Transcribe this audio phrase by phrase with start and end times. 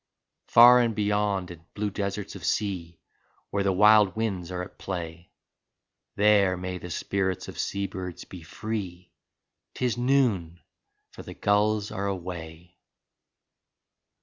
[0.47, 2.99] Far and beyond in blue deserts of sea,
[3.51, 5.29] Where the wild winds are at play.
[6.15, 9.13] There may the spirits of sea birds be free—
[9.75, 10.59] *Tis noon,
[11.11, 12.79] for the gulls are away.